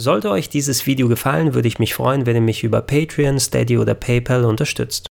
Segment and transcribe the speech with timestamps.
[0.00, 3.76] Sollte euch dieses Video gefallen, würde ich mich freuen, wenn ihr mich über Patreon, Steady
[3.76, 5.08] oder PayPal unterstützt.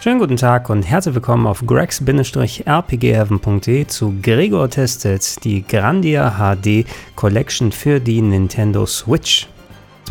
[0.00, 7.70] Schönen guten Tag und herzlich willkommen auf gregs-rpgheaven.de zu Gregor testet die Grandia HD Collection
[7.70, 9.46] für die Nintendo Switch.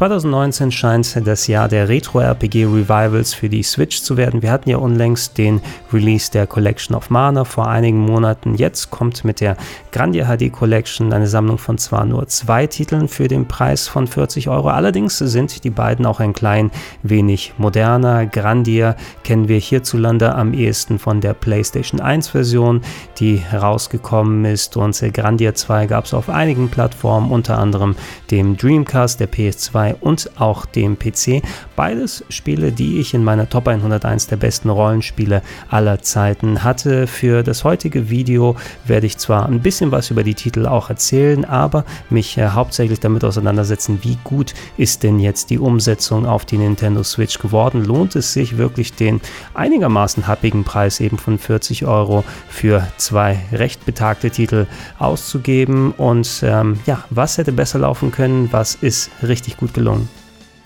[0.02, 4.42] 2019 scheint das Jahr der Retro-RPG-Revivals für die Switch zu werden.
[4.42, 5.62] Wir hatten ja unlängst den
[5.94, 8.56] Release der Collection of Mana vor einigen Monaten.
[8.56, 9.58] Jetzt kommt mit der
[9.92, 14.50] Grandia HD Collection eine Sammlung von zwar nur zwei Titeln für den Preis von 40
[14.50, 14.70] Euro.
[14.70, 16.72] Allerdings sind die beiden auch ein klein
[17.04, 18.26] wenig moderner.
[18.26, 22.82] Grandia kennen wir hierzulande am ehesten von der PlayStation 1 Version,
[23.20, 24.78] die herausgekommen ist.
[24.78, 27.96] Und Grandia 2 gab es auf einigen Plattformen, unter anderem
[28.32, 31.42] dem Dreamcast, der PS2 und auch dem PC.
[31.76, 37.08] Beides Spiele, die ich in meiner Top 101 der besten Rollenspiele aller Zeiten hatte.
[37.08, 41.46] Für das heutige Video werde ich zwar ein bisschen was über die Titel auch erzählen,
[41.46, 46.58] aber mich äh, hauptsächlich damit auseinandersetzen, wie gut ist denn jetzt die Umsetzung auf die
[46.58, 47.84] Nintendo Switch geworden.
[47.84, 49.22] Lohnt es sich wirklich den
[49.54, 54.68] einigermaßen happigen Preis eben von 40 Euro für zwei recht betagte Titel
[55.00, 55.92] auszugeben?
[55.92, 58.52] Und ähm, ja, was hätte besser laufen können?
[58.52, 59.71] Was ist richtig gut?
[59.74, 60.21] Gelungen.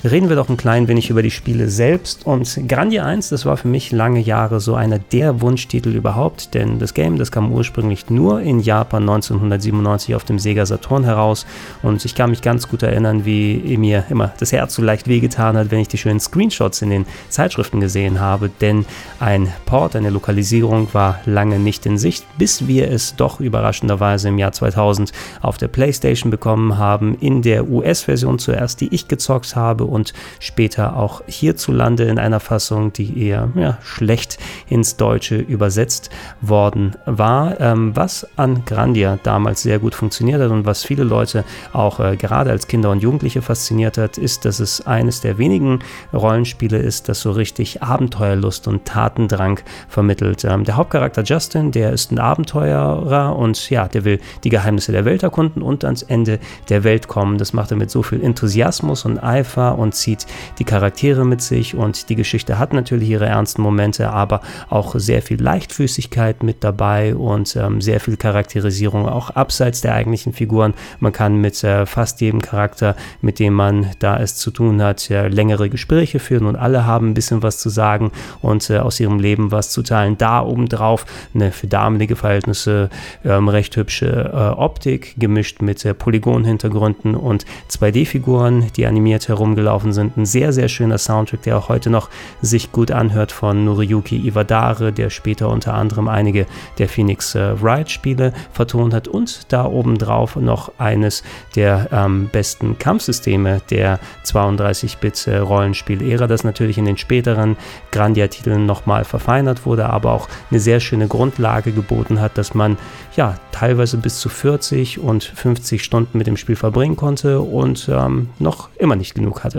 [0.05, 2.27] Reden wir doch ein klein wenig über die Spiele selbst.
[2.27, 6.77] Und Grandia 1, das war für mich lange Jahre so einer der Wunschtitel überhaupt, denn
[6.77, 11.47] das Game, das kam ursprünglich nur in Japan 1997 auf dem Sega Saturn heraus.
[11.81, 15.57] Und ich kann mich ganz gut erinnern, wie mir immer das Herz so leicht wehgetan
[15.57, 18.51] hat, wenn ich die schönen Screenshots in den Zeitschriften gesehen habe.
[18.61, 18.85] Denn
[19.19, 24.37] ein Port, eine Lokalisierung war lange nicht in Sicht, bis wir es doch überraschenderweise im
[24.37, 29.94] Jahr 2000 auf der PlayStation bekommen haben, in der US-Version zuerst, die ich gezockt habe
[29.95, 34.37] und später auch hierzulande in einer Fassung, die eher ja, schlecht
[34.69, 36.09] ins Deutsche übersetzt
[36.41, 37.59] worden war.
[37.59, 42.17] Ähm, was an Grandia damals sehr gut funktioniert hat und was viele Leute auch äh,
[42.17, 45.79] gerade als Kinder und Jugendliche fasziniert hat, ist, dass es eines der wenigen
[46.13, 50.43] Rollenspiele ist, das so richtig Abenteuerlust und Tatendrang vermittelt.
[50.43, 55.05] Ähm, der Hauptcharakter Justin, der ist ein Abenteurer und ja, der will die Geheimnisse der
[55.05, 56.39] Welt erkunden und ans Ende
[56.69, 57.37] der Welt kommen.
[57.37, 60.25] Das macht er mit so viel Enthusiasmus und Eifer und zieht
[60.59, 65.21] die Charaktere mit sich und die Geschichte hat natürlich ihre ernsten Momente, aber auch sehr
[65.21, 70.73] viel Leichtfüßigkeit mit dabei und ähm, sehr viel Charakterisierung auch abseits der eigentlichen Figuren.
[70.99, 75.09] Man kann mit äh, fast jedem Charakter, mit dem man da es zu tun hat,
[75.09, 78.99] äh, längere Gespräche führen und alle haben ein bisschen was zu sagen und äh, aus
[78.99, 80.17] ihrem Leben was zu teilen.
[80.17, 82.89] Da obendrauf eine für damalige Verhältnisse
[83.23, 89.93] ähm, recht hübsche äh, Optik gemischt mit äh, Polygon-Hintergründen und 2D-Figuren, die animiert herumgelaufen gelaufen
[89.93, 90.15] sind.
[90.15, 94.93] Ein sehr, sehr schöner Soundtrack, der auch heute noch sich gut anhört von Noriyuki Iwadare,
[94.93, 96.45] der später unter anderem einige
[96.77, 101.23] der Phoenix äh, Wright Spiele vertont hat und da obendrauf noch eines
[101.55, 107.57] der ähm, besten Kampfsysteme der 32-Bit äh, Rollenspiel-Ära, das natürlich in den späteren
[107.91, 112.77] Grandia-Titeln nochmal verfeinert wurde, aber auch eine sehr schöne Grundlage geboten hat, dass man
[113.15, 118.29] ja teilweise bis zu 40 und 50 Stunden mit dem Spiel verbringen konnte und ähm,
[118.37, 119.54] noch immer nicht genug hatte.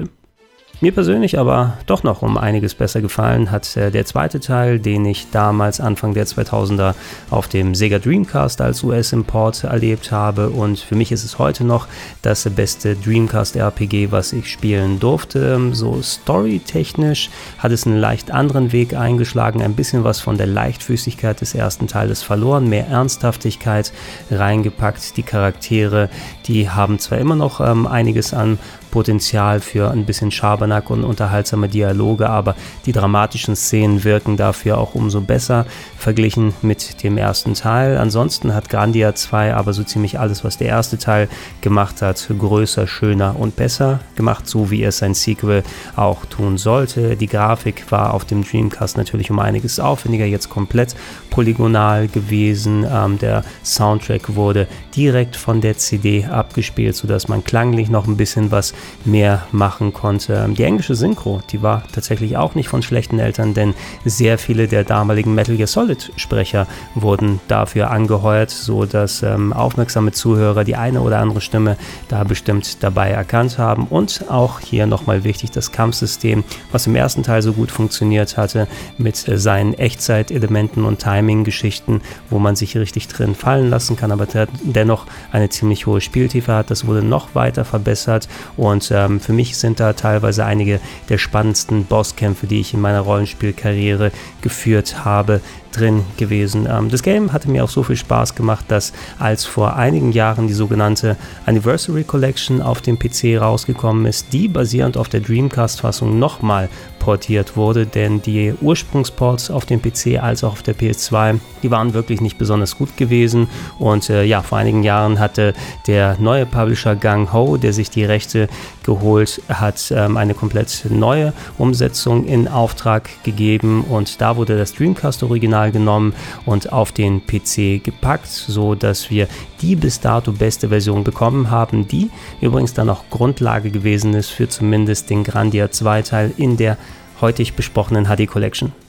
[0.82, 5.06] Mir persönlich aber doch noch um einiges besser gefallen hat äh, der zweite Teil, den
[5.06, 6.94] ich damals Anfang der 2000er
[7.30, 11.86] auf dem Sega Dreamcast als US-Import erlebt habe und für mich ist es heute noch
[12.20, 15.54] das beste Dreamcast-RPG, was ich spielen durfte.
[15.54, 20.46] Ähm, so storytechnisch hat es einen leicht anderen Weg eingeschlagen, ein bisschen was von der
[20.46, 23.94] Leichtfüßigkeit des ersten Teiles verloren, mehr Ernsthaftigkeit
[24.30, 25.16] reingepackt.
[25.16, 26.10] Die Charaktere,
[26.46, 28.58] die haben zwar immer noch ähm, einiges an
[28.96, 34.94] Potenzial für ein bisschen Schabernack und unterhaltsame Dialoge, aber die dramatischen Szenen wirken dafür auch
[34.94, 35.66] umso besser
[35.98, 37.98] verglichen mit dem ersten Teil.
[37.98, 41.28] Ansonsten hat Grandia 2 aber so ziemlich alles, was der erste Teil
[41.60, 45.62] gemacht hat, größer, schöner und besser gemacht, so wie es ein Sequel
[45.94, 47.16] auch tun sollte.
[47.16, 50.96] Die Grafik war auf dem Dreamcast natürlich um einiges aufwendiger, jetzt komplett
[51.28, 52.86] polygonal gewesen.
[52.90, 54.66] Ähm, der Soundtrack wurde
[54.96, 58.72] direkt von der CD abgespielt, sodass man klanglich noch ein bisschen was
[59.04, 60.48] mehr machen konnte.
[60.56, 63.74] Die englische Synchro, die war tatsächlich auch nicht von schlechten Eltern, denn
[64.04, 70.12] sehr viele der damaligen Metal Gear Solid Sprecher wurden dafür angeheuert, so dass ähm, aufmerksame
[70.12, 71.76] Zuhörer die eine oder andere Stimme
[72.08, 73.86] da bestimmt dabei erkannt haben.
[73.88, 78.66] Und auch hier nochmal wichtig das Kampfsystem, was im ersten Teil so gut funktioniert hatte,
[78.98, 82.00] mit äh, seinen Echtzeitelementen und Timing-Geschichten,
[82.30, 84.26] wo man sich richtig drin fallen lassen kann, aber
[84.62, 86.70] dennoch eine ziemlich hohe Spieltiefe hat.
[86.70, 91.16] Das wurde noch weiter verbessert und Und ähm, für mich sind da teilweise einige der
[91.16, 94.12] spannendsten Bosskämpfe, die ich in meiner Rollenspielkarriere
[94.42, 95.40] geführt habe,
[95.72, 96.68] drin gewesen.
[96.70, 100.46] Ähm, das Game hatte mir auch so viel Spaß gemacht, dass als vor einigen Jahren
[100.46, 106.68] die sogenannte Anniversary Collection auf dem PC rausgekommen ist, die basierend auf der Dreamcast-Fassung nochmal
[107.06, 111.94] portiert wurde, denn die Ursprungsports auf dem PC als auch auf der PS2, die waren
[111.94, 113.46] wirklich nicht besonders gut gewesen.
[113.78, 115.54] Und äh, ja, vor einigen Jahren hatte
[115.86, 118.48] der neue Publisher Gang Ho, der sich die Rechte
[118.86, 125.22] geholt hat, ähm, eine komplett neue Umsetzung in Auftrag gegeben und da wurde das Dreamcast
[125.22, 126.14] Original genommen
[126.46, 129.28] und auf den PC gepackt, so dass wir
[129.60, 132.10] die bis dato beste Version bekommen haben, die
[132.40, 136.78] übrigens dann auch Grundlage gewesen ist für zumindest den Grandia 2 Teil in der
[137.20, 138.85] heutig besprochenen HD Collection.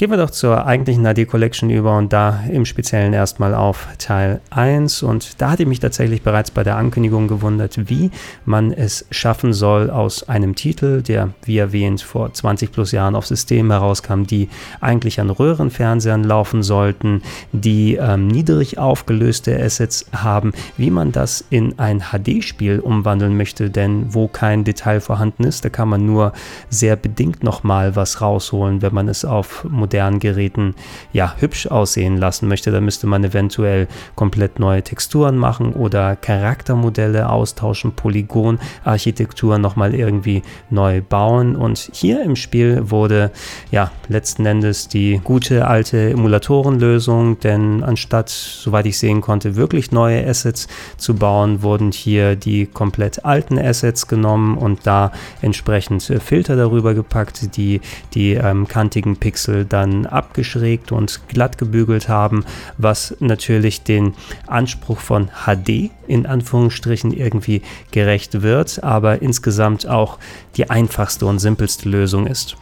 [0.00, 4.40] Gehen wir doch zur eigentlichen HD Collection über und da im Speziellen erstmal auf Teil
[4.48, 5.02] 1.
[5.02, 8.10] Und da hatte ich mich tatsächlich bereits bei der Ankündigung gewundert, wie
[8.46, 13.26] man es schaffen soll, aus einem Titel, der wie erwähnt vor 20 plus Jahren auf
[13.26, 14.48] Systemen herauskam, die
[14.80, 17.20] eigentlich an Röhrenfernsehern laufen sollten,
[17.52, 24.14] die ähm, niedrig aufgelöste Assets haben, wie man das in ein HD-Spiel umwandeln möchte, denn
[24.14, 26.32] wo kein Detail vorhanden ist, da kann man nur
[26.70, 29.89] sehr bedingt nochmal was rausholen, wenn man es auf modernen
[30.20, 30.74] Geräten
[31.12, 37.28] ja hübsch aussehen lassen möchte, dann müsste man eventuell komplett neue Texturen machen oder Charaktermodelle
[37.28, 41.56] austauschen, Polygonarchitektur nochmal irgendwie neu bauen.
[41.56, 43.30] Und hier im Spiel wurde
[43.70, 50.26] ja letzten Endes die gute alte Emulatorenlösung, denn anstatt, soweit ich sehen konnte, wirklich neue
[50.26, 55.12] Assets zu bauen, wurden hier die komplett alten Assets genommen und da
[55.42, 57.80] entsprechend Filter darüber gepackt, die
[58.14, 62.44] die ähm, kantigen Pixel da dann abgeschrägt und glatt gebügelt haben,
[62.76, 64.14] was natürlich den
[64.46, 70.18] Anspruch von HD in Anführungsstrichen irgendwie gerecht wird, aber insgesamt auch
[70.56, 72.56] die einfachste und simpelste Lösung ist.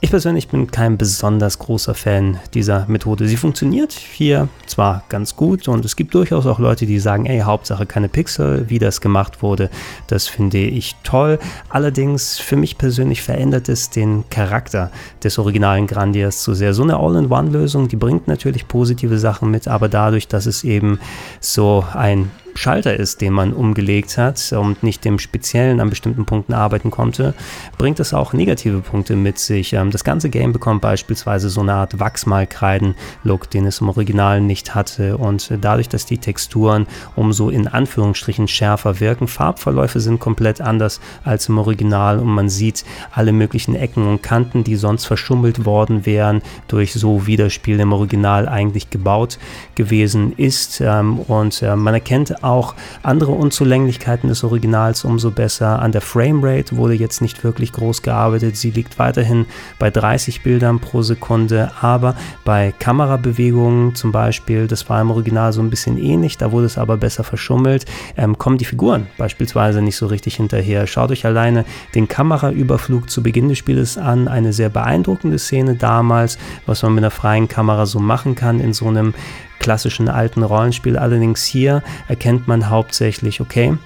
[0.00, 3.26] Ich persönlich bin kein besonders großer Fan dieser Methode.
[3.26, 7.40] Sie funktioniert hier zwar ganz gut und es gibt durchaus auch Leute, die sagen, ey,
[7.40, 9.70] Hauptsache keine Pixel, wie das gemacht wurde,
[10.06, 11.38] das finde ich toll.
[11.70, 14.90] Allerdings für mich persönlich verändert es den Charakter
[15.24, 16.74] des originalen Grandias zu sehr.
[16.74, 21.00] So eine All-in-One-Lösung, die bringt natürlich positive Sachen mit, aber dadurch, dass es eben
[21.40, 26.54] so ein Schalter ist, den man umgelegt hat und nicht dem Speziellen an bestimmten Punkten
[26.54, 27.34] arbeiten konnte,
[27.78, 29.72] bringt es auch negative Punkte mit sich.
[29.72, 34.74] Ähm, das ganze Game bekommt beispielsweise so eine Art Wachsmalkreiden-Look, den es im Original nicht
[34.74, 35.16] hatte.
[35.18, 41.48] Und dadurch, dass die Texturen umso in Anführungsstrichen schärfer wirken, Farbverläufe sind komplett anders als
[41.48, 42.18] im Original.
[42.18, 47.26] Und man sieht alle möglichen Ecken und Kanten, die sonst verschummelt worden wären, durch so
[47.26, 49.38] wie das Spiel im Original eigentlich gebaut
[49.74, 50.80] gewesen ist.
[50.80, 55.80] Ähm, und äh, man erkennt auch andere Unzulänglichkeiten des Originals umso besser.
[55.80, 58.56] An der Framerate wurde jetzt nicht wirklich groß gearbeitet.
[58.56, 59.46] Sie liegt weiterhin
[59.78, 62.14] bei 30 Bildern pro Sekunde, aber
[62.44, 66.78] bei Kamerabewegungen zum Beispiel, das war im Original so ein bisschen ähnlich, da wurde es
[66.78, 67.84] aber besser verschummelt,
[68.16, 70.86] ähm, kommen die Figuren beispielsweise nicht so richtig hinterher.
[70.86, 71.64] Schaut euch alleine
[71.94, 77.04] den Kameraüberflug zu Beginn des Spieles an, eine sehr beeindruckende Szene damals, was man mit
[77.04, 79.14] einer freien Kamera so machen kann in so einem
[79.58, 80.96] klassischen alten Rollenspiel.
[80.96, 83.76] Allerdings hier erkennt man hauptsächlich, okay,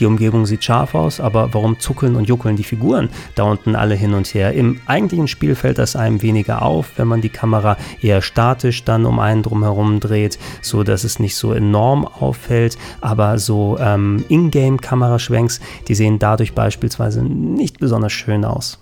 [0.00, 3.94] die Umgebung sieht scharf aus, aber warum zuckeln und juckeln die Figuren da unten alle
[3.94, 4.52] hin und her?
[4.52, 9.04] Im eigentlichen Spiel fällt das einem weniger auf, wenn man die Kamera eher statisch dann
[9.04, 12.78] um einen drumherum dreht, so dass es nicht so enorm auffällt.
[13.00, 18.81] Aber so ähm, Ingame-Kameraschwenks, die sehen dadurch beispielsweise nicht besonders schön aus.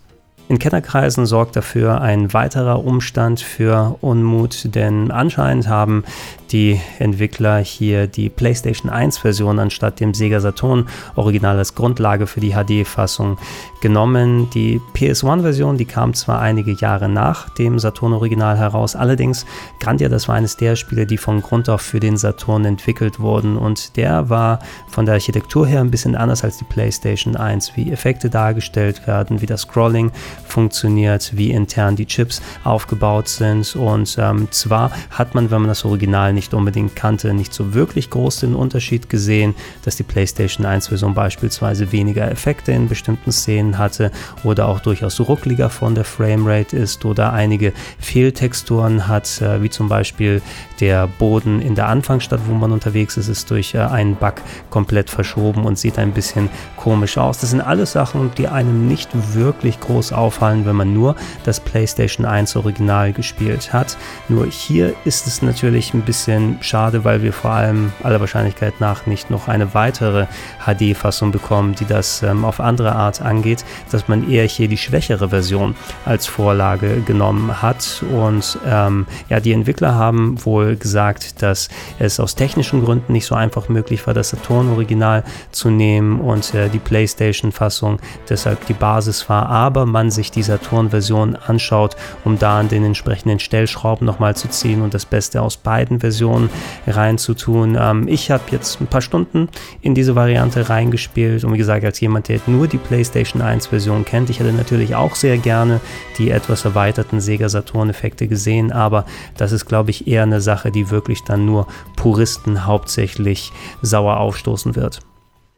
[0.51, 6.03] In Kennerkreisen sorgt dafür ein weiterer Umstand für Unmut, denn anscheinend haben
[6.51, 12.41] die Entwickler hier die PlayStation 1 Version anstatt dem Sega Saturn Original als Grundlage für
[12.41, 13.37] die HD-Fassung
[13.81, 14.49] genommen.
[14.53, 19.45] Die PS1 Version, die kam zwar einige Jahre nach dem Saturn Original heraus, allerdings
[19.79, 23.55] Grandia, das war eines der Spiele, die von Grund auf für den Saturn entwickelt wurden
[23.55, 27.91] und der war von der Architektur her ein bisschen anders als die PlayStation 1, wie
[27.93, 30.11] Effekte dargestellt werden, wie das Scrolling
[30.45, 33.75] funktioniert, wie intern die Chips aufgebaut sind.
[33.75, 38.09] Und ähm, zwar hat man, wenn man das Original nicht unbedingt kannte, nicht so wirklich
[38.09, 43.77] groß den Unterschied gesehen, dass die PlayStation 1 Version beispielsweise weniger Effekte in bestimmten Szenen
[43.77, 44.11] hatte
[44.43, 49.89] oder auch durchaus ruckliger von der Framerate ist oder einige Fehltexturen hat, äh, wie zum
[49.89, 50.41] Beispiel
[50.79, 54.35] der Boden in der Anfangsstadt, wo man unterwegs ist, ist durch äh, einen Bug
[54.69, 56.49] komplett verschoben und sieht ein bisschen
[56.81, 57.37] komisch aus.
[57.37, 62.25] Das sind alles Sachen, die einem nicht wirklich groß auffallen, wenn man nur das PlayStation
[62.25, 63.97] 1 Original gespielt hat.
[64.29, 69.05] Nur hier ist es natürlich ein bisschen schade, weil wir vor allem aller Wahrscheinlichkeit nach
[69.05, 70.25] nicht noch eine weitere
[70.65, 75.29] HD-Fassung bekommen, die das ähm, auf andere Art angeht, dass man eher hier die schwächere
[75.29, 78.03] Version als Vorlage genommen hat.
[78.11, 81.69] Und ähm, ja, die Entwickler haben wohl gesagt, dass
[81.99, 86.70] es aus technischen Gründen nicht so einfach möglich war, das Saturn-Original zu nehmen und äh,
[86.71, 87.99] die PlayStation-Fassung
[88.29, 93.39] deshalb die Basis war, aber man sich die Saturn-Version anschaut, um da an den entsprechenden
[93.39, 96.49] Stellschrauben nochmal zu ziehen und das Beste aus beiden Versionen
[96.87, 97.77] reinzutun.
[97.79, 99.49] Ähm, ich habe jetzt ein paar Stunden
[99.81, 104.29] in diese Variante reingespielt und wie gesagt, als jemand, der nur die PlayStation 1-Version kennt,
[104.29, 105.81] ich hätte natürlich auch sehr gerne
[106.17, 109.05] die etwas erweiterten Sega Saturn-Effekte gesehen, aber
[109.37, 113.51] das ist, glaube ich, eher eine Sache, die wirklich dann nur Puristen hauptsächlich
[113.81, 115.01] sauer aufstoßen wird.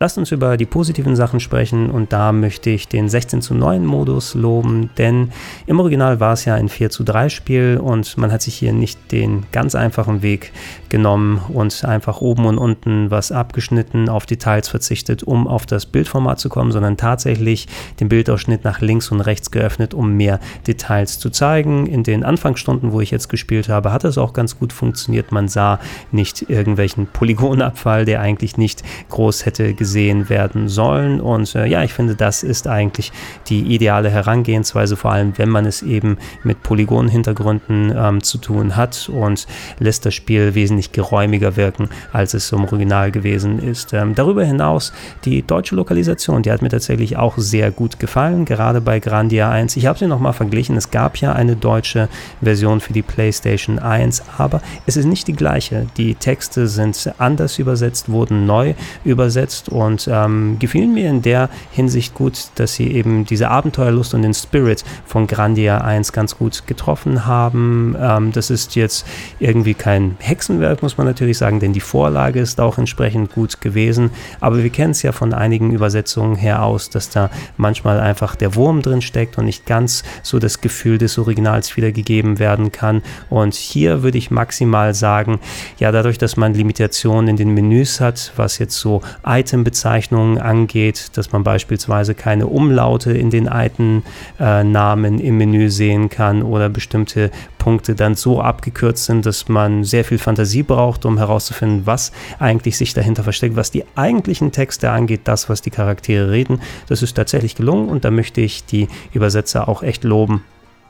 [0.04, 3.86] Lasst uns über die positiven Sachen sprechen und da möchte ich den 16 zu 9
[3.86, 5.30] Modus loben, denn
[5.66, 8.74] im Original war es ja ein 4 zu 3 Spiel und man hat sich hier
[8.74, 10.52] nicht den ganz einfachen Weg
[10.90, 16.38] genommen und einfach oben und unten was abgeschnitten, auf Details verzichtet, um auf das Bildformat
[16.38, 17.70] zu kommen, sondern tatsächlich
[18.02, 21.86] den Bildausschnitt nach links und rechts geöffnet, um mehr Details zu zeigen.
[21.86, 25.32] In den Anfangsstunden, wo ich jetzt gespielt habe, hat es auch ganz gut funktioniert.
[25.32, 25.80] Man sah
[26.12, 31.22] nicht irgendwelchen Polygonabfall, der eigentlich nicht groß hätte gesehen gesehen werden sollen.
[31.22, 33.12] Und äh, ja, ich finde, das ist eigentlich
[33.48, 39.08] die ideale Herangehensweise, vor allem wenn man es eben mit Polygonhintergründen ähm, zu tun hat
[39.14, 39.46] und
[39.78, 43.94] lässt das Spiel wesentlich geräumiger wirken, als es im Original gewesen ist.
[43.94, 44.94] Ähm, darüber hinaus
[45.26, 49.78] die deutsche Lokalisation, die hat mir tatsächlich auch sehr gut gefallen, gerade bei Grandia 1.
[49.78, 52.10] Ich habe sie nochmal verglichen, es gab ja eine deutsche
[52.42, 55.86] Version für die PlayStation 1, aber es ist nicht die gleiche.
[55.98, 58.74] Die Texte sind anders übersetzt, wurden neu
[59.06, 64.22] übersetzt und ähm, gefielen mir in der Hinsicht gut, dass sie eben diese Abenteuerlust und
[64.22, 67.96] den Spirit von Grandia 1 ganz gut getroffen haben.
[68.00, 69.06] Ähm, das ist jetzt
[69.40, 74.12] irgendwie kein Hexenwerk, muss man natürlich sagen, denn die Vorlage ist auch entsprechend gut gewesen.
[74.40, 78.56] Aber wir kennen es ja von einigen Übersetzungen her aus, dass da manchmal einfach der
[78.56, 83.02] Wurm drin steckt und nicht ganz so das Gefühl des Originals wiedergegeben werden kann.
[83.30, 85.40] Und hier würde ich maximal sagen,
[85.80, 91.12] ja, dadurch, dass man Limitationen in den Menüs hat, was jetzt so Item Bezeichnungen angeht,
[91.18, 94.04] dass man beispielsweise keine Umlaute in den alten
[94.40, 99.84] äh, Namen im Menü sehen kann oder bestimmte Punkte dann so abgekürzt sind, dass man
[99.84, 104.92] sehr viel Fantasie braucht, um herauszufinden, was eigentlich sich dahinter versteckt, was die eigentlichen Texte
[104.92, 106.62] angeht, das, was die Charaktere reden.
[106.88, 110.44] Das ist tatsächlich gelungen und da möchte ich die Übersetzer auch echt loben.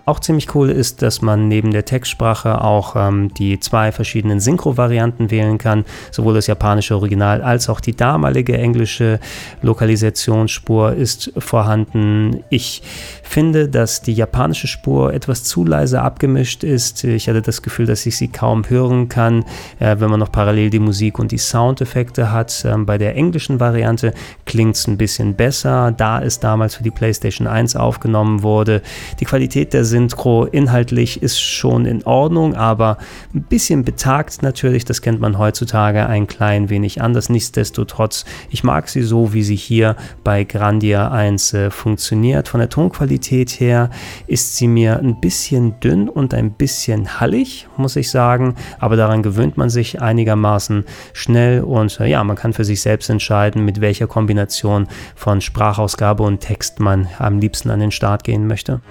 [0.05, 5.31] Auch ziemlich cool ist, dass man neben der Textsprache auch ähm, die zwei verschiedenen Synchro-Varianten
[5.31, 9.22] wählen kann, sowohl das japanische Original als auch die damalige englische
[9.62, 12.43] Lokalisationsspur ist vorhanden.
[12.50, 12.81] Ich
[13.24, 17.05] finde, dass die japanische Spur etwas zu leise abgemischt ist.
[17.05, 19.45] Ich hatte das Gefühl, dass ich sie kaum hören kann,
[19.79, 22.65] äh, wenn man noch parallel die Musik und die Soundeffekte hat.
[22.65, 24.13] Ähm, bei der englischen Variante
[24.45, 28.81] klingt es ein bisschen besser, da es damals für die PlayStation 1 aufgenommen wurde.
[29.22, 32.97] Die Qualität der Synchro inhaltlich ist schon in Ordnung, aber
[33.31, 37.29] ein bisschen betagt natürlich, das kennt man heutzutage ein klein wenig anders.
[37.29, 42.47] Nichtsdestotrotz, ich mag sie so, wie sie hier bei Grandia 1 äh, funktioniert.
[42.47, 43.91] Von der Tonqualität her
[44.25, 49.21] ist sie mir ein bisschen dünn und ein bisschen hallig, muss ich sagen, aber daran
[49.21, 53.79] gewöhnt man sich einigermaßen schnell und äh, ja, man kann für sich selbst entscheiden, mit
[53.79, 58.81] welcher Kombination von Sprachausgabe und Text man am liebsten an den Start gehen möchte.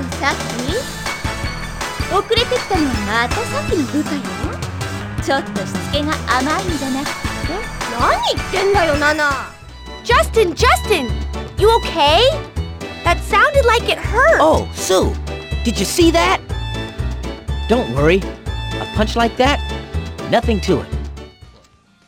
[0.00, 0.96] さっき
[2.14, 4.22] 遅れてきたのはまたさっきの部下よ
[5.22, 7.12] ちょっとしつけが甘いんじゃなくて
[7.98, 9.56] 何言ってんだよナナ
[10.04, 11.10] Justin, Justin!
[11.58, 12.20] You okay?
[13.02, 14.38] That sounded like it hurt!
[14.40, 15.12] Oh, Sue!
[15.64, 16.40] Did you see that?
[17.68, 18.22] Don't worry.
[18.80, 19.58] A punch like that?
[20.30, 20.86] Nothing to it.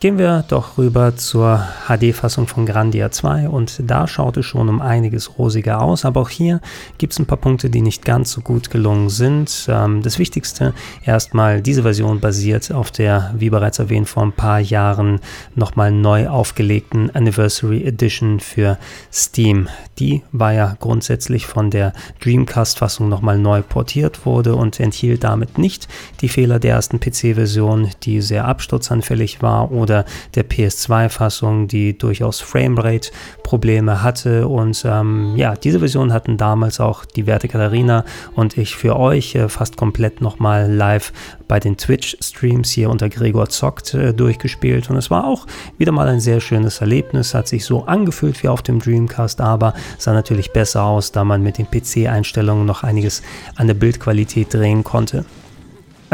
[0.04, 4.82] Gehen wir doch rüber zur HD-Fassung von Grandia 2 und da schaut es schon um
[4.82, 6.60] einiges rosiger aus, aber auch hier
[6.98, 9.64] gibt es ein paar Punkte, die nicht ganz so gut gelungen sind.
[9.66, 10.74] Ähm, das Wichtigste
[11.06, 15.20] erstmal, diese Version basiert auf der, wie bereits erwähnt, vor ein paar Jahren
[15.54, 18.76] nochmal neu aufgelegten Anniversary Edition für
[19.10, 19.70] Steam.
[19.98, 25.88] Die war ja grundsätzlich von der Dreamcast-Fassung nochmal neu portiert wurde und enthielt damit nicht
[26.20, 32.40] die Fehler der ersten PC-Version, die sehr absturzanfällig war oder oder der PS2-Fassung, die durchaus
[32.40, 34.48] Framerate-Probleme hatte.
[34.48, 39.34] Und ähm, ja, diese Version hatten damals auch die werte Katharina und ich für euch
[39.36, 41.12] äh, fast komplett nochmal live
[41.46, 44.90] bei den Twitch-Streams hier unter Gregor Zockt äh, durchgespielt.
[44.90, 45.46] Und es war auch
[45.78, 47.34] wieder mal ein sehr schönes Erlebnis.
[47.34, 51.42] Hat sich so angefühlt wie auf dem Dreamcast, aber sah natürlich besser aus, da man
[51.42, 53.22] mit den PC-Einstellungen noch einiges
[53.54, 55.24] an der Bildqualität drehen konnte.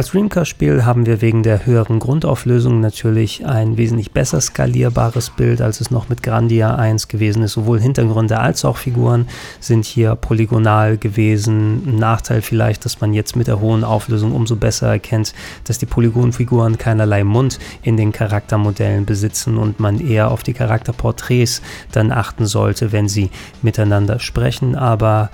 [0.01, 5.83] Als Dreamcast-Spiel haben wir wegen der höheren Grundauflösung natürlich ein wesentlich besser skalierbares Bild, als
[5.83, 7.53] es noch mit Grandia 1 gewesen ist.
[7.53, 9.29] Sowohl Hintergründe als auch Figuren
[9.61, 11.83] sind hier polygonal gewesen.
[11.87, 15.85] Ein Nachteil vielleicht, dass man jetzt mit der hohen Auflösung umso besser erkennt, dass die
[15.85, 21.61] Polygonfiguren keinerlei Mund in den Charaktermodellen besitzen und man eher auf die Charakterporträts
[21.93, 23.29] dann achten sollte, wenn sie
[23.61, 24.77] miteinander sprechen.
[24.77, 25.29] Aber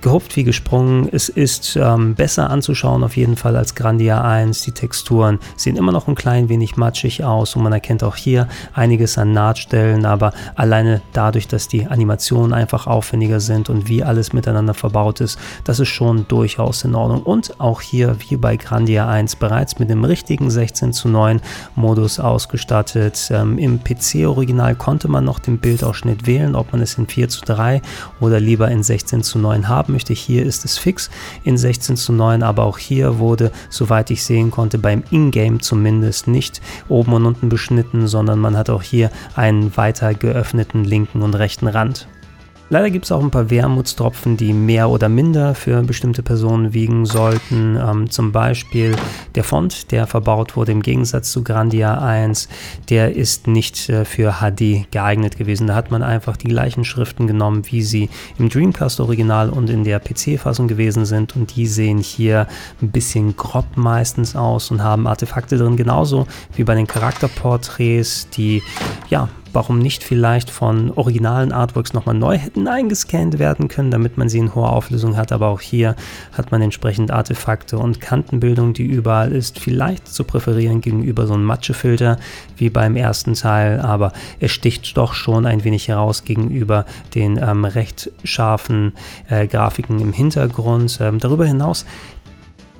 [0.00, 1.08] gehupft wie gesprungen.
[1.10, 4.62] Es ist ähm, besser anzuschauen auf jeden Fall als Grandia 1.
[4.62, 8.48] Die Texturen sehen immer noch ein klein wenig matschig aus und man erkennt auch hier
[8.74, 14.32] einiges an Nahtstellen, aber alleine dadurch, dass die Animationen einfach aufwendiger sind und wie alles
[14.32, 17.22] miteinander verbaut ist, das ist schon durchaus in Ordnung.
[17.22, 21.40] Und auch hier, wie bei Grandia 1, bereits mit dem richtigen 16 zu 9
[21.74, 23.30] Modus ausgestattet.
[23.30, 27.42] Ähm, Im PC-Original konnte man noch den Bildausschnitt wählen, ob man es in 4 zu
[27.42, 27.82] 3
[28.20, 30.12] oder lieber in 16 zu 9 haben möchte.
[30.12, 31.10] Hier ist es fix
[31.44, 36.28] in 16 zu 9, aber auch hier wurde, soweit ich sehen konnte, beim Ingame zumindest
[36.28, 41.34] nicht oben und unten beschnitten, sondern man hat auch hier einen weiter geöffneten linken und
[41.34, 42.08] rechten Rand.
[42.70, 47.06] Leider gibt es auch ein paar Wermutstropfen, die mehr oder minder für bestimmte Personen wiegen
[47.06, 47.76] sollten.
[47.76, 48.94] Ähm, zum Beispiel
[49.34, 52.48] der Font, der verbaut wurde im Gegensatz zu Grandia 1,
[52.90, 55.66] der ist nicht äh, für HD geeignet gewesen.
[55.66, 59.84] Da hat man einfach die gleichen Schriften genommen, wie sie im Dreamcast Original und in
[59.84, 62.46] der PC-Fassung gewesen sind und die sehen hier
[62.82, 68.62] ein bisschen grob meistens aus und haben Artefakte drin, genauso wie bei den Charakterporträts, die
[69.08, 74.28] ja warum nicht vielleicht von originalen Artworks nochmal neu hätten eingescannt werden können, damit man
[74.28, 75.32] sie in hoher Auflösung hat.
[75.32, 75.96] Aber auch hier
[76.32, 79.58] hat man entsprechend Artefakte und Kantenbildung, die überall ist.
[79.58, 82.18] Vielleicht zu präferieren gegenüber so einem Matschefilter
[82.56, 87.64] wie beim ersten Teil, aber es sticht doch schon ein wenig heraus gegenüber den ähm,
[87.64, 88.92] recht scharfen
[89.28, 90.98] äh, Grafiken im Hintergrund.
[91.00, 91.86] Ähm, darüber hinaus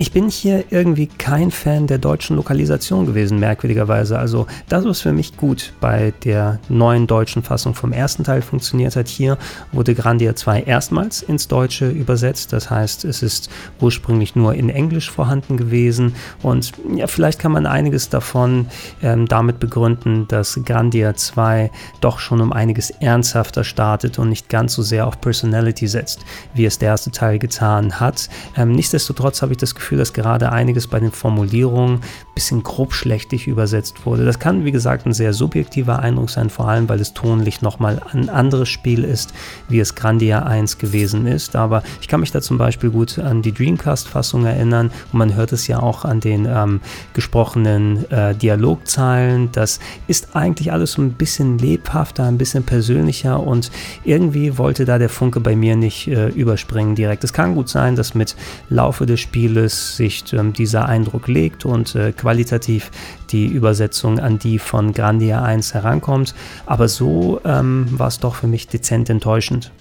[0.01, 4.17] ich bin hier irgendwie kein Fan der deutschen Lokalisation gewesen, merkwürdigerweise.
[4.17, 8.95] Also das, was für mich gut bei der neuen deutschen Fassung vom ersten Teil funktioniert
[8.95, 9.37] hat, hier
[9.73, 12.53] wurde Grandia 2 erstmals ins Deutsche übersetzt.
[12.53, 13.49] Das heißt, es ist
[13.81, 16.15] ursprünglich nur in Englisch vorhanden gewesen.
[16.41, 18.67] Und ja, vielleicht kann man einiges davon
[19.03, 24.75] ähm, damit begründen, dass Grandia 2 doch schon um einiges ernsthafter startet und nicht ganz
[24.75, 26.21] so sehr auf Personality setzt,
[26.53, 28.29] wie es der erste Teil getan hat.
[28.55, 32.61] Ähm, nichtsdestotrotz habe ich das Gefühl, Gefühl, dass gerade einiges bei den Formulierungen ein bisschen
[32.61, 34.23] grobschlächtig übersetzt wurde.
[34.23, 37.99] Das kann, wie gesagt, ein sehr subjektiver Eindruck sein, vor allem weil es tonlich nochmal
[38.13, 39.33] ein anderes Spiel ist,
[39.67, 41.55] wie es Grandia 1 gewesen ist.
[41.55, 45.53] Aber ich kann mich da zum Beispiel gut an die Dreamcast-Fassung erinnern und man hört
[45.53, 46.81] es ja auch an den ähm,
[47.13, 49.51] gesprochenen äh, Dialogzeilen.
[49.53, 53.71] Das ist eigentlich alles so ein bisschen lebhafter, ein bisschen persönlicher und
[54.03, 57.23] irgendwie wollte da der Funke bei mir nicht äh, überspringen direkt.
[57.23, 58.35] Es kann gut sein, dass mit
[58.69, 62.91] Laufe des Spieles sich ähm, dieser Eindruck legt und äh, qualitativ
[63.31, 66.35] die Übersetzung an die von Grandia 1 herankommt.
[66.65, 69.71] Aber so ähm, war es doch für mich dezent enttäuschend.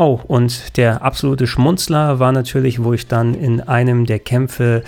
[0.00, 4.84] Oh, und der absolute Schmunzler war natürlich, wo ich dann in einem der Kämpfe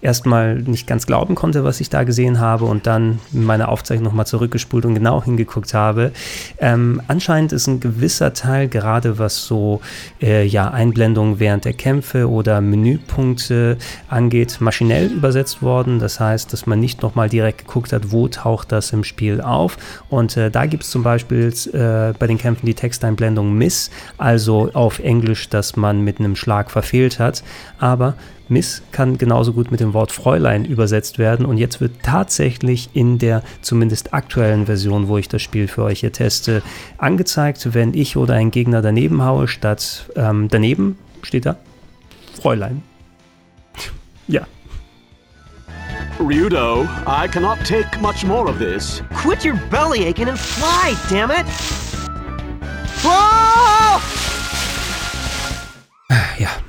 [0.00, 4.26] erstmal nicht ganz glauben konnte, was ich da gesehen habe und dann meine Aufzeichnung nochmal
[4.26, 6.12] zurückgespult und genau hingeguckt habe.
[6.56, 9.82] Ähm, anscheinend ist ein gewisser Teil, gerade was so
[10.22, 13.76] äh, ja, Einblendungen während der Kämpfe oder Menüpunkte
[14.08, 15.98] angeht, maschinell übersetzt worden.
[15.98, 19.76] Das heißt, dass man nicht nochmal direkt geguckt hat, wo taucht das im Spiel auf.
[20.08, 24.53] Und äh, da gibt es zum Beispiel äh, bei den Kämpfen die Texteinblendung Miss, also
[24.54, 27.42] so auf Englisch, dass man mit einem Schlag verfehlt hat.
[27.78, 28.14] Aber
[28.48, 33.18] Miss kann genauso gut mit dem Wort Fräulein übersetzt werden und jetzt wird tatsächlich in
[33.18, 36.62] der zumindest aktuellen Version, wo ich das Spiel für euch hier teste,
[36.98, 41.56] angezeigt, wenn ich oder ein Gegner daneben haue, statt ähm, daneben steht da
[42.40, 42.82] Fräulein.
[44.28, 44.42] Ja.
[46.20, 49.02] Ryudo, I cannot take much more of this.
[49.14, 51.83] Quit your belly aching and fly, damn it!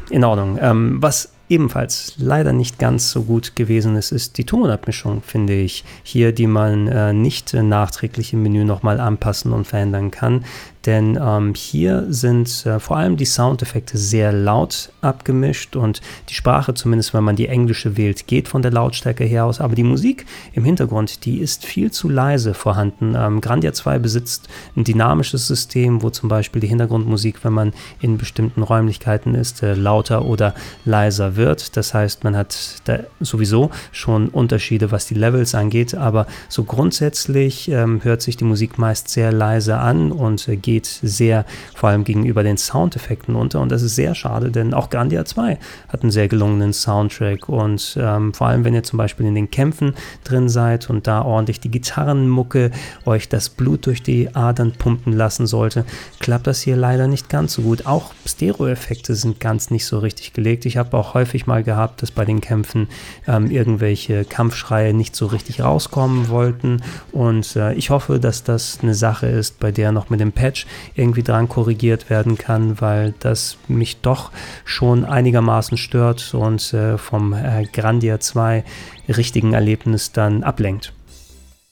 [0.10, 0.58] In Ordnung.
[0.62, 5.84] Ähm, was ebenfalls leider nicht ganz so gut gewesen ist, ist die Tonabmischung, finde ich.
[6.04, 10.46] Hier, die man äh, nicht äh, nachträglich im Menü nochmal anpassen und verändern kann.
[10.86, 16.74] Denn ähm, hier sind äh, vor allem die Soundeffekte sehr laut abgemischt und die Sprache,
[16.74, 19.62] zumindest wenn man die englische wählt, geht von der Lautstärke her aus.
[19.62, 23.16] Aber die Musik im Hintergrund, die ist viel zu leise vorhanden.
[23.18, 28.18] Ähm, Grandia 2 besitzt ein dynamisches System, wo zum Beispiel die Hintergrundmusik, wenn man in
[28.18, 30.54] bestimmten Räumlichkeiten ist, äh, lauter oder
[30.86, 31.78] leiser wird.
[31.78, 37.70] Das heißt, man hat da sowieso schon Unterschiede, was die Levels angeht, aber so grundsätzlich
[37.70, 42.04] ähm, hört sich die Musik meist sehr leise an und äh, geht sehr vor allem
[42.04, 45.58] gegenüber den Soundeffekten unter und das ist sehr schade, denn auch Grandia 2
[45.90, 49.52] hat einen sehr gelungenen Soundtrack und ähm, vor allem, wenn ihr zum Beispiel in den
[49.52, 52.72] Kämpfen drin seid und da ordentlich die Gitarrenmucke
[53.06, 55.86] euch das Blut durch die Adern pumpen lassen sollte,
[56.20, 57.86] klappt das hier leider nicht ganz so gut.
[57.86, 60.66] Auch Stereo-Effekte sind ganz nicht so richtig gelegt.
[60.66, 62.88] Ich habe auch häufig mal gehabt, dass bei den Kämpfen
[63.28, 66.82] ähm, irgendwelche Kampfschreie nicht so richtig rauskommen wollten.
[67.12, 70.65] Und äh, ich hoffe, dass das eine Sache ist, bei der noch mit dem Patch
[70.96, 74.32] irgendwie dran korrigiert werden kann, weil das mich doch
[74.64, 78.64] schon einigermaßen stört und äh, vom äh, Grandia 2
[79.08, 80.94] richtigen Erlebnis dann ablenkt.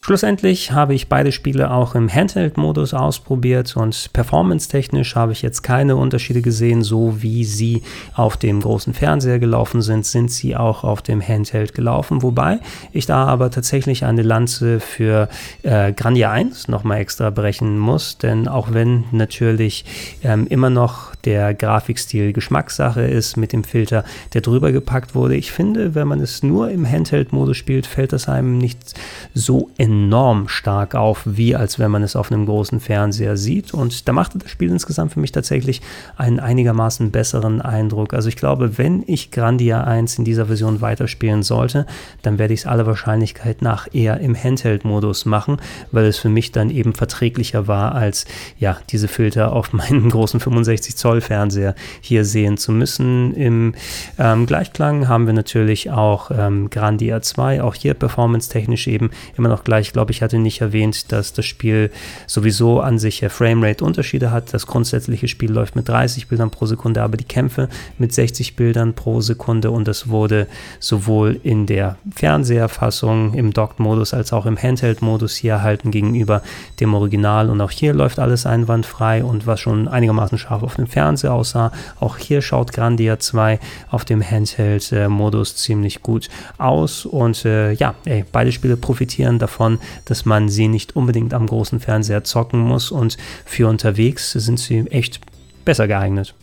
[0.05, 5.95] Schlussendlich habe ich beide Spiele auch im Handheld-Modus ausprobiert und performance-technisch habe ich jetzt keine
[5.95, 11.03] Unterschiede gesehen, so wie sie auf dem großen Fernseher gelaufen sind, sind sie auch auf
[11.03, 12.59] dem Handheld gelaufen, wobei
[12.91, 15.29] ich da aber tatsächlich eine Lanze für
[15.61, 19.85] äh, Grandia 1 nochmal extra brechen muss, denn auch wenn natürlich
[20.21, 25.53] ähm, immer noch der Grafikstil Geschmackssache ist mit dem Filter, der drüber gepackt wurde, ich
[25.53, 28.95] finde, wenn man es nur im Handheld-Modus spielt, fällt das einem nicht
[29.33, 33.73] so enorm enorm stark auf, wie als wenn man es auf einem großen Fernseher sieht.
[33.73, 35.81] Und da machte das Spiel insgesamt für mich tatsächlich
[36.17, 38.13] einen einigermaßen besseren Eindruck.
[38.13, 41.85] Also ich glaube, wenn ich Grandia 1 in dieser Version weiterspielen sollte,
[42.23, 45.57] dann werde ich es aller Wahrscheinlichkeit nach eher im Handheld-Modus machen,
[45.91, 48.25] weil es für mich dann eben verträglicher war, als
[48.57, 53.33] ja, diese Filter auf meinem großen 65 Zoll Fernseher hier sehen zu müssen.
[53.35, 53.75] Im
[54.17, 59.63] ähm, Gleichklang haben wir natürlich auch ähm, Grandia 2, auch hier performance-technisch eben immer noch
[59.63, 61.91] gleich ich glaube, ich hatte nicht erwähnt, dass das Spiel
[62.25, 64.53] sowieso an sich Framerate-Unterschiede hat.
[64.53, 68.93] Das grundsätzliche Spiel läuft mit 30 Bildern pro Sekunde, aber die Kämpfe mit 60 Bildern
[68.93, 69.71] pro Sekunde.
[69.71, 70.47] Und das wurde
[70.79, 76.41] sowohl in der Fernseherfassung im Docked-Modus als auch im Handheld-Modus hier erhalten gegenüber
[76.79, 77.49] dem Original.
[77.49, 81.71] Und auch hier läuft alles einwandfrei und was schon einigermaßen scharf auf dem Fernseher aussah,
[81.99, 87.05] auch hier schaut Grandia 2 auf dem Handheld-Modus ziemlich gut aus.
[87.05, 91.47] Und äh, ja, ey, beide Spiele profitieren davon, davon, dass man sie nicht unbedingt am
[91.47, 95.19] großen Fernseher zocken muss und für unterwegs sind sie echt
[95.65, 96.35] besser geeignet.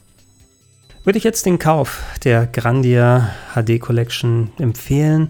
[1.04, 5.28] Würde ich jetzt den Kauf der Grandia HD Collection empfehlen?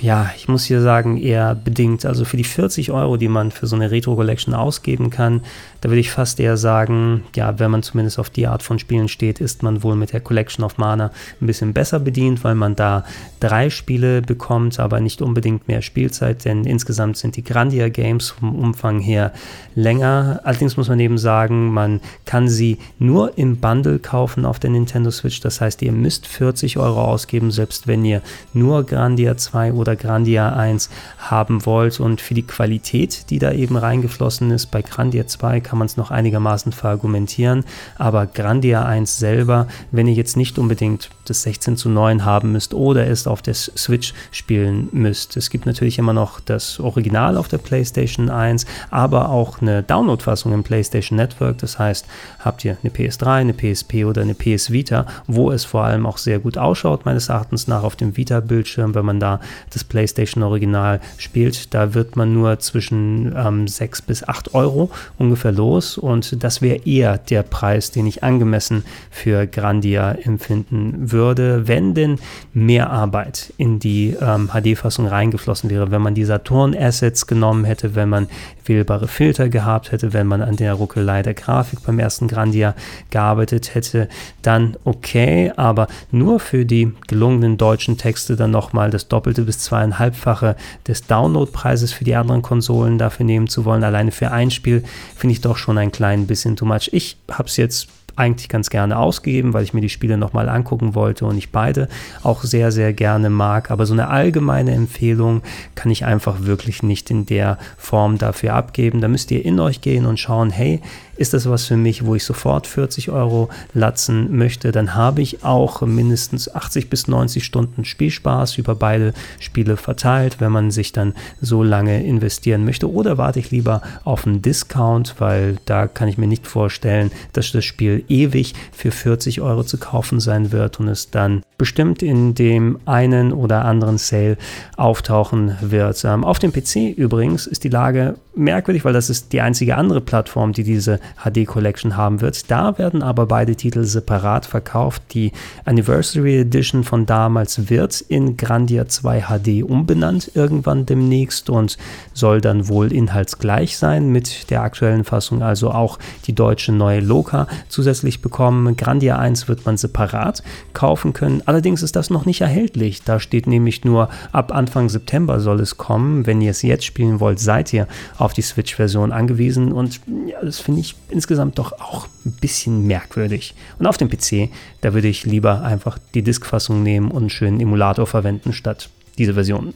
[0.00, 2.06] Ja, ich muss hier sagen, eher bedingt.
[2.06, 5.42] Also für die 40 Euro, die man für so eine Retro Collection ausgeben kann,
[5.80, 9.08] da würde ich fast eher sagen, ja, wenn man zumindest auf die Art von Spielen
[9.08, 12.76] steht, ist man wohl mit der Collection of Mana ein bisschen besser bedient, weil man
[12.76, 13.04] da
[13.40, 18.54] drei Spiele bekommt, aber nicht unbedingt mehr Spielzeit, denn insgesamt sind die Grandia Games vom
[18.54, 19.32] Umfang her
[19.74, 20.40] länger.
[20.44, 25.10] Allerdings muss man eben sagen, man kann sie nur im Bundle kaufen auf der Nintendo
[25.10, 25.40] Switch.
[25.40, 30.52] Das heißt, ihr müsst 40 Euro ausgeben, selbst wenn ihr nur Grandia 2 oder Grandia
[30.52, 32.00] 1 haben wollt.
[32.00, 35.96] Und für die Qualität, die da eben reingeflossen ist, bei Grandia 2 kann man es
[35.96, 37.64] noch einigermaßen verargumentieren,
[37.96, 42.74] aber Grandia 1 selber, wenn ihr jetzt nicht unbedingt das 16 zu 9 haben müsst
[42.74, 45.36] oder es auf der Switch spielen müsst.
[45.36, 50.52] Es gibt natürlich immer noch das Original auf der PlayStation 1, aber auch eine Download-Fassung
[50.52, 51.58] im PlayStation Network.
[51.58, 52.06] Das heißt,
[52.40, 56.18] habt ihr eine PS3, eine PSP oder eine PS Vita, wo es vor allem auch
[56.18, 61.00] sehr gut ausschaut, meines Erachtens nach auf dem Vita-Bildschirm, wenn man da das PlayStation Original
[61.16, 61.74] spielt.
[61.74, 66.86] Da wird man nur zwischen ähm, 6 bis 8 Euro ungefähr los und das wäre
[66.86, 72.18] eher der Preis, den ich angemessen für Grandia empfinden würde, wenn denn
[72.52, 78.08] mehr Arbeit in die ähm, HD-Fassung reingeflossen wäre, wenn man die Saturn-Assets genommen hätte, wenn
[78.08, 78.28] man
[78.64, 82.74] wählbare Filter gehabt hätte, wenn man an der Ruckelei der Grafik beim ersten Grandia
[83.10, 84.08] gearbeitet hätte,
[84.42, 90.56] dann okay, aber nur für die gelungenen deutschen Texte dann nochmal das doppelte bis zweieinhalbfache
[90.86, 94.82] des Downloadpreises für die anderen Konsolen dafür nehmen zu wollen, alleine für ein Spiel,
[95.14, 96.90] finde ich doch schon ein klein bisschen too much.
[96.92, 100.94] Ich habe es jetzt eigentlich ganz gerne ausgegeben, weil ich mir die Spiele nochmal angucken
[100.94, 101.88] wollte und ich beide
[102.24, 103.70] auch sehr, sehr gerne mag.
[103.70, 105.42] Aber so eine allgemeine Empfehlung
[105.76, 109.00] kann ich einfach wirklich nicht in der Form dafür abgeben.
[109.00, 110.82] Da müsst ihr in euch gehen und schauen, hey,
[111.18, 115.44] ist das was für mich, wo ich sofort 40 Euro latzen möchte, dann habe ich
[115.44, 121.14] auch mindestens 80 bis 90 Stunden Spielspaß über beide Spiele verteilt, wenn man sich dann
[121.40, 122.90] so lange investieren möchte.
[122.90, 127.50] Oder warte ich lieber auf einen Discount, weil da kann ich mir nicht vorstellen, dass
[127.50, 132.34] das Spiel ewig für 40 Euro zu kaufen sein wird und es dann bestimmt in
[132.34, 134.38] dem einen oder anderen Sale
[134.76, 136.02] auftauchen wird.
[136.04, 140.00] Ähm, auf dem PC übrigens ist die Lage merkwürdig, weil das ist die einzige andere
[140.00, 142.50] Plattform, die diese HD Collection haben wird.
[142.50, 145.02] Da werden aber beide Titel separat verkauft.
[145.14, 145.32] Die
[145.64, 151.78] Anniversary Edition von damals wird in Grandia 2 HD umbenannt irgendwann demnächst und
[152.12, 157.46] soll dann wohl inhaltsgleich sein mit der aktuellen Fassung, also auch die deutsche neue Loka
[157.68, 158.76] zusätzlich bekommen.
[158.76, 160.42] Grandia 1 wird man separat
[160.72, 161.42] kaufen können.
[161.46, 163.02] Allerdings ist das noch nicht erhältlich.
[163.02, 166.26] Da steht nämlich nur ab Anfang September soll es kommen.
[166.26, 170.60] Wenn ihr es jetzt spielen wollt, seid ihr auf die Switch-Version angewiesen und ja, das
[170.60, 173.54] finde ich insgesamt doch auch ein bisschen merkwürdig.
[173.78, 177.60] Und auf dem PC, da würde ich lieber einfach die Disk-Fassung nehmen und einen schönen
[177.60, 179.74] Emulator verwenden statt diese Version.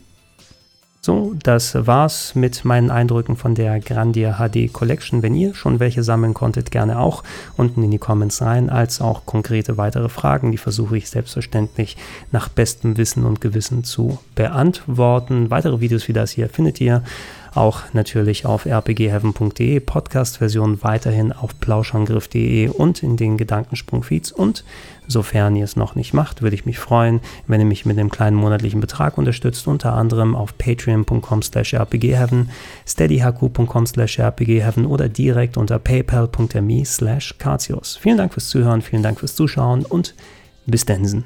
[1.05, 5.21] So, das war's mit meinen Eindrücken von der Grandia HD Collection.
[5.21, 7.23] Wenn ihr schon welche sammeln konntet, gerne auch
[7.57, 10.53] unten in die Comments rein, als auch konkrete weitere Fragen.
[10.53, 11.97] Die versuche ich selbstverständlich
[12.31, 15.49] nach bestem Wissen und Gewissen zu beantworten.
[15.49, 17.03] Weitere Videos wie das hier findet ihr
[17.55, 24.31] auch natürlich auf rpgheaven.de, Podcast-Version weiterhin auf plauschangriff.de und in den Gedankensprung-Feeds.
[24.31, 24.63] Und
[25.07, 28.09] sofern ihr es noch nicht macht, würde ich mich freuen, wenn ihr mich mit einem
[28.09, 32.49] kleinen monatlichen Betrag unterstützt, unter anderem auf patreon.com slash rpgheaven,
[32.87, 37.35] steadyhq.com slash rpgheaven oder direkt unter paypal.me slash
[37.99, 40.15] Vielen Dank fürs Zuhören, vielen Dank fürs Zuschauen und
[40.65, 41.25] bis Densen.